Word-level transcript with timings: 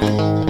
Thank 0.00 0.49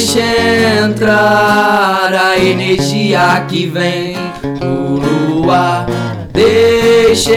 Deixa 0.00 0.82
entrar 0.82 2.10
a 2.14 2.38
energia 2.38 3.44
que 3.46 3.66
vem 3.66 4.16
do 4.58 4.94
luar. 4.96 5.29
Deixa 7.10 7.34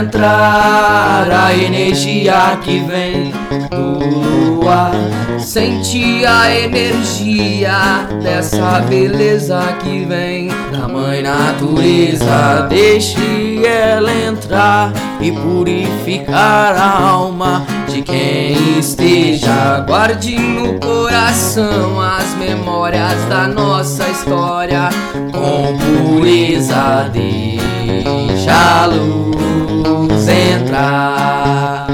entrar 0.00 1.28
a 1.28 1.52
energia 1.52 2.56
que 2.62 2.78
vem 2.78 3.32
do 3.68 4.54
luar. 4.54 4.92
Sente 5.36 6.24
a 6.24 6.48
energia 6.56 8.06
dessa 8.22 8.78
beleza 8.88 9.60
que 9.82 10.04
vem 10.04 10.46
da 10.70 10.86
mãe 10.86 11.22
natureza. 11.22 12.68
Deixe 12.68 13.66
ela 13.66 14.12
entrar 14.12 14.92
e 15.20 15.32
purificar 15.32 16.76
a 16.76 17.00
alma 17.00 17.66
de 17.88 18.02
quem 18.02 18.78
esteja. 18.78 19.80
Guarde 19.88 20.38
no 20.38 20.78
coração 20.78 22.00
as 22.00 22.32
memórias 22.36 23.24
da 23.28 23.48
nossa 23.48 24.08
história 24.08 24.88
com 25.32 25.76
pureza. 25.76 27.10
Deixa 28.40 28.54
a 28.54 28.86
luz 28.86 30.26
entrar. 30.26 31.86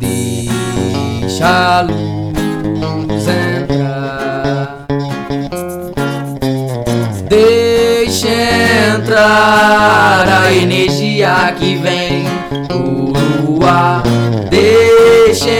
Deixa 0.00 1.46
a 1.46 1.82
luz 1.82 3.28
entrar. 3.28 4.86
Deixa 7.28 8.28
entrar 8.96 10.26
a 10.26 10.54
energia 10.54 11.54
que 11.58 11.76
vem 11.76 12.24
do 12.66 13.12
luar. 13.44 14.02
Deixa 14.48 15.50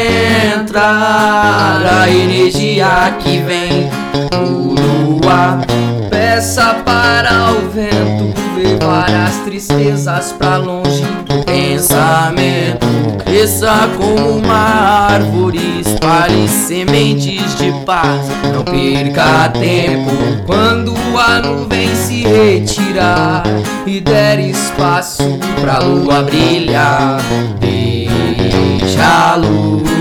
entrar 0.59 1.83
a 1.85 2.09
energia 2.09 3.15
que 3.19 3.43
vem 3.43 3.91
do 4.31 5.21
luar. 5.21 5.61
Peça 6.09 6.75
para 6.83 7.53
o 7.53 7.69
vento 7.69 8.38
levar 8.79 9.11
as 9.11 9.37
tristezas 9.39 10.33
pra 10.33 10.57
longe 10.57 11.03
do 11.27 11.45
pensamento. 11.45 12.87
Cresça 13.25 13.89
como 13.97 14.39
uma 14.39 15.09
árvore, 15.11 15.81
espalhe 15.81 16.49
sementes 16.49 17.57
de 17.57 17.73
paz. 17.85 18.27
Não 18.53 18.65
perca 18.65 19.51
tempo 19.51 20.11
quando 20.47 20.95
a 21.17 21.41
nuvem 21.41 21.95
se 21.95 22.23
retirar 22.23 23.43
e 23.87 24.01
der 24.01 24.39
espaço 24.39 25.39
pra 25.61 25.79
lua 25.79 26.23
brilhar. 26.23 27.21
Deixa 27.61 29.33
a 29.33 29.37
luz 29.37 29.98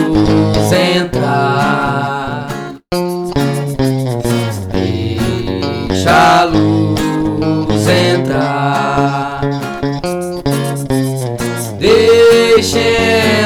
Deixa 12.57 12.79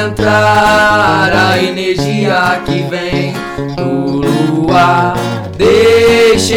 entrar 0.06 1.30
a 1.30 1.62
energia 1.62 2.62
que 2.64 2.82
vem 2.84 3.34
do 3.76 4.22
luar. 4.22 5.12
Deixa 5.54 6.54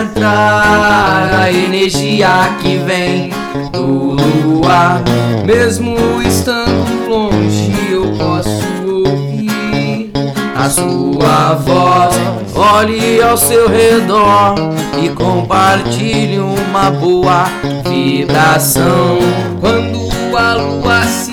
entrar 0.00 1.40
a 1.42 1.52
energia 1.52 2.28
que 2.62 2.76
vem 2.76 3.30
do 3.72 4.14
luar. 4.46 5.02
Mesmo 5.44 6.22
estando 6.22 7.08
longe, 7.08 7.72
eu 7.90 8.14
posso 8.16 8.60
ouvir 8.86 10.12
a 10.54 10.70
sua 10.70 11.54
voz. 11.54 12.14
Olhe 12.54 13.20
ao 13.20 13.36
seu 13.36 13.68
redor 13.68 14.54
e 15.02 15.08
compartilhe 15.08 16.38
uma 16.38 16.88
boa 16.92 17.46
vibração. 17.84 19.18
Quando 19.60 20.08
a 20.36 20.54
lua 20.54 21.02
se 21.02 21.29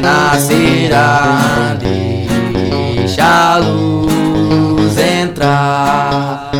renascerá. 0.00 1.76
Deixa 1.78 3.54
a 3.54 3.58
luz 3.58 4.96
entrar. 4.98 6.50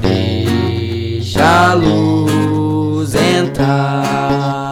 Deixa 0.00 1.70
a 1.70 1.74
luz 1.74 3.14
entrar. 3.14 4.70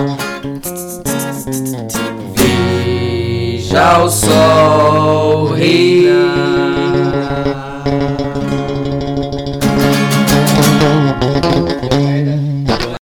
Veja 2.35 3.99
o 4.03 4.09
sol 4.09 5.53
reinar. 5.53 6.50